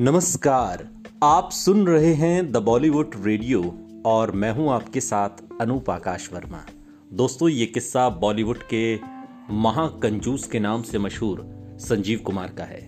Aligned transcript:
नमस्कार। 0.00 0.88
आप 1.22 1.50
सुन 1.50 1.86
रहे 1.86 2.12
हैं 2.14 2.52
द 2.52 2.56
बॉलीवुड 2.56 3.10
रेडियो 3.22 3.62
और 4.06 4.30
मैं 4.32 4.52
हूँ 4.52 4.70
आपके 4.70 5.00
साथ 5.00 5.60
अनूप 5.60 5.90
आकाश 5.90 6.32
वर्मा। 6.32 6.64
दोस्तों, 7.12 7.48
ये 7.48 7.66
किस्सा 7.66 8.08
बॉलीवुड 8.08 8.58
के 8.74 8.98
महाकंजूस 9.52 10.46
के 10.46 10.58
नाम 10.58 10.82
से 10.82 10.98
मशहूर 10.98 11.42
संजीव 11.80 12.18
कुमार 12.18 12.48
का 12.48 12.64
है। 12.64 12.80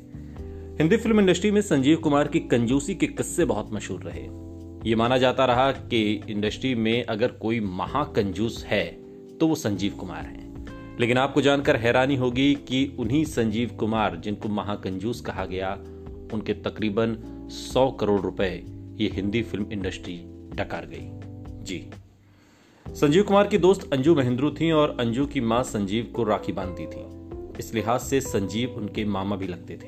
हिंदी 0.79 0.97
फ़िल्म 0.97 1.21
इंडस्ट्री 1.21 1.51
में 1.51 1.61
संजीव 1.61 1.97
कुमार 1.97 2.29
की 2.29 2.41
कंजूसी 2.41 2.95
के 2.95 3.07
किस्से 3.07 3.45
बहुत 3.45 3.73
मशहूर 3.73 4.01
रहे। 4.01 4.25
ये 4.91 4.97
माना 4.97 5.19
जाता 5.19 5.45
रहा 5.45 5.73
कि 5.73 6.23
इंडस्ट्री 6.29 6.75
में 6.75 7.05
अगर 7.05 7.29
कोई 7.29 7.61
महाकंजूस 7.61 8.65
है 8.65 8.85
तो 9.41 9.49
वो 9.49 9.55
संजीव 9.55 9.93
कुमार 9.93 10.25
हैं। 10.25 10.99
लेकिन 11.01 11.19
आपको 11.19 11.41
जानकर 11.41 11.77
हैरानी 11.77 12.17
होगी 12.17 12.55
कि 12.55 12.97
उन्हीं 12.99 13.25
संजीव 13.25 13.77
कुमार 13.81 14.17
जिनको 14.17 14.49
महाकंजूस 14.49 15.21
कहा 15.21 15.45
गया 15.45 15.79
उनके 16.33 16.55
तकरीबन 16.55 17.17
100 17.53 17.91
करोड़ 18.01 18.21
रुपए 18.21 18.65
ये 19.01 19.09
हिंदी 19.09 19.43
फ़िल्म 19.43 19.67
इंडस्ट्री 19.73 20.17
डकार 20.55 20.87
गई। 20.87 21.65
जी। 21.65 21.91
संजीव 22.87 23.23
कुमार 23.23 23.47
की 23.47 23.59
दोस्त 23.59 23.93
अंजू 23.93 24.15
महेंद्रू 24.15 24.51
थी 24.51 24.71
और 24.71 24.97
अंजू 25.01 25.27
की 25.27 25.41
माँ 25.41 25.63
संजीव 25.63 26.13
को 26.17 26.25
राखी 26.25 26.53
बांधती 26.53 26.87
थी। 26.87 27.05
इस 27.59 27.75
लिहाज 27.75 28.01
से 28.01 28.21
संजीव 28.21 28.71
उनके 28.71 29.05
मामा 29.05 29.37
भी 29.37 29.47
लगते 29.47 29.77
थे। 29.77 29.87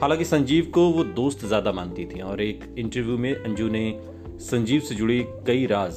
हालाँकि 0.00 0.24
संजीव 0.24 0.70
को 0.74 0.88
वो 0.90 1.04
दोस्त 1.04 1.44
ज़्यादा 1.46 1.72
मानती 1.72 2.04
थी 2.06 2.20
और 2.20 2.40
एक 2.40 2.74
इंटरव्यू 2.78 3.18
में 3.18 3.34
अंजू 3.34 3.68
ने 3.68 4.00
संजीव 4.40 4.80
से 4.80 4.94
जुड़ी 4.94 5.24
कई 5.46 5.66
राज 5.66 5.94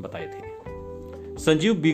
बताए 0.00 0.26
थे। 0.26 0.50
संजीव 1.38 1.74
बी 1.74 1.92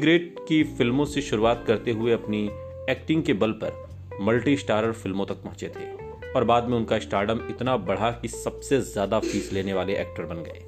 की 0.49 0.63
फ़िल्मों 0.65 1.05
से 1.05 1.23
शुरुआत 1.23 1.65
करते 1.67 1.91
हुए 1.91 2.13
अपनी 2.13 2.45
एक्टिंग 2.91 3.23
के 3.23 3.33
बल 3.33 3.53
पर 3.53 3.87
मल्टी 4.21 4.57
स्टारर 4.57 4.93
फ़िल्मों 4.93 5.27
तक 5.27 5.35
पहुँचे 5.35 5.69
थे। 5.69 5.98
और 6.37 6.45
बाद 6.45 6.69
में 6.69 6.77
उनका 6.77 6.99
स्टार्डम 6.99 7.41
इतना 7.51 7.77
बढ़ा 7.77 8.11
कि 8.11 8.29
सबसे 8.29 8.81
ज़्यादा 8.81 9.19
फ़ीस 9.19 9.53
लेने 9.53 9.73
वाले 9.73 9.93
एक्टर 9.93 10.23
बन 10.23 10.37
गए। 10.37 10.65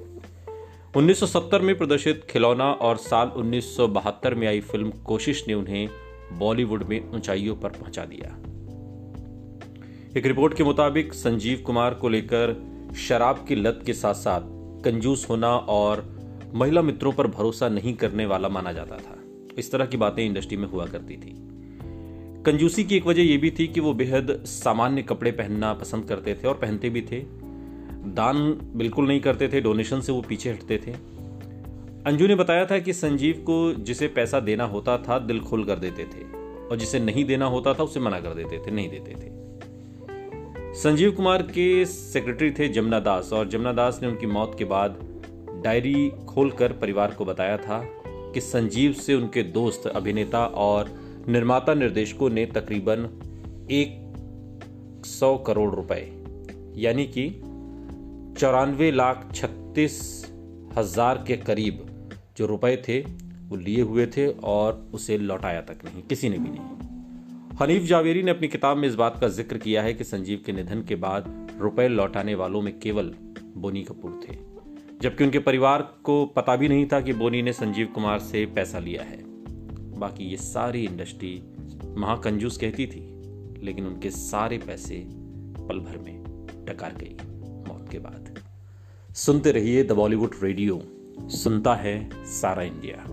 1970 0.95 1.61
में 1.61 1.77
प्रदर्शित 1.77 2.25
खिलौना 2.29 2.71
और 2.71 2.97
साल 2.97 3.27
1972 3.27 4.33
में 4.33 4.47
आई 4.47 4.59
फ़िल्म 4.59 4.89
कोशिश 4.89 5.43
ने 5.47 5.53
उन्हें 5.53 5.89
बॉलीवुड 6.33 6.83
में 6.83 7.11
ऊंचाइयों 7.11 7.55
पर 7.55 7.69
पहुँचा 7.69 8.05
दिया। 8.05 8.37
एक 10.17 10.25
रिपोर्ट 10.25 10.57
के 10.57 10.63
मुताबिक, 10.63 11.13
संजीव 11.13 11.63
कुमार 11.65 11.93
को 11.93 12.09
लेकर 12.09 12.55
शराब 12.97 13.45
की 13.47 13.55
लत 13.55 13.83
के 13.85 13.93
साथ 13.93 14.13
साथ 14.13 14.41
कंजूस 14.83 15.29
होना 15.29 15.55
और 15.57 16.21
महिला 16.53 16.81
मित्रों 16.81 17.11
पर 17.11 17.27
भरोसा 17.27 17.69
नहीं 17.69 17.93
करने 17.93 18.25
वाला 18.25 18.49
माना 18.49 18.73
जाता 18.73 18.97
था। 18.97 19.17
इस 19.57 19.71
तरह 19.71 19.85
की 19.85 19.97
बातें 19.97 20.25
इंडस्ट्री 20.25 20.57
में 20.57 20.67
हुआ 20.67 20.85
करती 20.85 21.17
थी। 21.17 21.50
कंजूसी 22.45 22.83
की 22.83 22.97
एक 22.97 23.05
वजह 23.05 23.21
यह 23.21 23.37
भी 23.37 23.51
थी 23.51 23.67
कि 23.67 23.79
वो 23.79 23.93
बेहद 23.93 24.43
सामान्य 24.45 25.01
कपड़े 25.01 25.31
पहनना 25.31 25.73
पसंद 25.73 26.05
करते 26.05 26.33
थे 26.33 26.47
और 26.47 26.53
पहनते 26.53 26.89
भी 26.89 27.01
थे। 27.01 27.19
दान 28.05 28.59
बिल्कुल 28.75 29.07
नहीं 29.07 29.19
करते 29.19 29.47
थे, 29.47 29.61
डोनेशन 29.61 30.01
से 30.01 30.11
वो 30.11 30.21
पीछे 30.21 30.49
हटते 30.49 30.77
थे। 30.77 30.91
अंजू 32.05 32.27
ने 32.27 32.35
बताया 32.35 32.65
था 32.65 32.79
कि 32.79 32.93
संजीव 32.93 33.35
को 33.35 33.73
जिसे 33.73 34.07
पैसा 34.07 34.39
देना 34.39 34.63
होता 34.63 34.97
था, 34.97 35.19
दिल 35.19 35.39
खोल 35.39 35.63
कर 35.63 35.75
देते 35.75 36.03
थे। 36.03 36.23
और 36.67 36.77
जिसे 36.77 36.99
नहीं 36.99 37.25
देना 37.25 37.45
होता 37.45 37.73
था, 37.73 37.83
उसे 37.83 37.99
मना 37.99 38.19
कर 38.19 38.29
देते 38.29 38.59
थे, 38.59 38.71
नहीं 38.71 38.89
देते 38.89 39.11
थे। 39.11 39.31
संजीव 40.73 41.11
कुमार 41.11 41.41
के 41.41 41.85
सेक्रेटरी 41.85 42.51
थे 42.51 42.67
जमुना 42.67 42.99
दास 42.99 43.33
और 43.33 43.47
जमुना 43.47 43.73
दास 43.73 43.99
ने 44.01 44.07
उनकी 44.07 44.25
मौत 44.25 44.55
के 44.57 44.65
बाद 44.65 44.99
डायरी 45.63 46.11
खोलकर 46.27 46.71
परिवार 46.71 47.11
को 47.11 47.25
बताया 47.25 47.57
था 47.57 47.83
कि 48.07 48.41
संजीव 48.41 48.93
से 48.93 49.13
उनके 49.13 49.43
दोस्त, 49.43 49.87
अभिनेता 49.87 50.45
और 50.45 51.00
निर्माता 51.29 51.73
निर्देशकों 51.73 52.29
ने 52.29 52.45
तकरीबन 52.47 53.07
एक 53.71 55.05
सौ 55.05 55.35
करोड़ 55.37 55.73
रुपए, 55.75 56.01
यानी 56.75 57.05
कि 57.07 57.29
चौरानवे 58.39 58.91
लाख 58.91 59.29
छत्तीस 59.35 59.99
हज़ार 60.77 61.23
के 61.27 61.37
करीब 61.37 61.85
जो 62.37 62.45
रुपए 62.45 62.75
थे, 62.87 62.99
वो 62.99 63.55
लिए 63.57 63.81
हुए 63.81 64.05
थे 64.07 64.27
और 64.27 64.91
उसे 64.93 65.17
लौटाया 65.17 65.61
तक 65.61 65.85
नहीं, 65.85 66.01
किसी 66.03 66.29
ने 66.29 66.37
भी 66.37 66.49
नहीं। 66.49 67.57
हनीफ 67.61 67.83
जावेरी 67.83 68.23
ने 68.23 68.31
अपनी 68.31 68.47
किताब 68.47 68.77
में 68.77 68.87
इस 68.87 68.95
बात 68.95 69.17
का 69.21 69.27
ज़िक्र 69.29 69.57
किया 69.57 69.81
है 69.83 69.93
कि 69.93 70.03
संजीव 70.03 70.41
के 70.45 70.51
निधन 70.51 70.81
के 70.81 70.95
बाद 70.97 71.25
रुपए 71.61 71.87
लौटाने 71.87 72.35
वालों 72.35 72.61
में 72.61 72.77
केवल 72.79 73.13
बोनी 73.57 73.83
कपूर 73.83 74.19
थे, 74.23 74.37
जबकि 75.01 75.23
उनके 75.23 75.39
परिवार 75.39 75.81
को 76.03 76.25
पता 76.35 76.55
भी 76.55 76.67
नहीं 76.67 76.85
था 76.85 77.01
कि 77.01 77.13
बोनी 77.13 77.41
ने 77.41 77.53
संजीव 77.53 77.87
कुमार 77.87 78.19
से 78.21 78.45
पैसा 78.45 78.79
लिया 78.79 79.03
है। 79.03 79.30
बाकी 80.01 80.23
ये 80.23 80.37
सारी 80.37 80.83
इंडस्ट्री 80.85 81.33
महाकंजूस 81.97 82.57
कहती 82.57 82.87
थी, 82.87 83.01
लेकिन 83.63 83.85
उनके 83.85 84.09
सारे 84.09 84.57
पैसे 84.57 85.03
पल 85.67 85.79
भर 85.79 85.97
में 85.97 86.65
टकार 86.67 86.95
गई 86.95 87.15
मौत 87.67 87.87
के 87.91 87.99
बाद। 87.99 88.39
सुनते 89.15 89.51
रहिए 89.51 89.83
द 89.83 89.91
बॉलीवुड 89.91 90.35
रेडियो, 90.43 90.81
सुनता 91.33 91.75
है 91.75 91.95
सारा 92.31 92.63
इंडिया। 92.63 93.05